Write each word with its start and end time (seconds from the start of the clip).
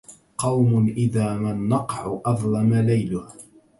قوم 0.37 0.87
إذا 0.87 1.33
ما 1.37 1.51
النقع 1.51 2.19
أظلم 2.25 2.73
ليله 2.75 3.31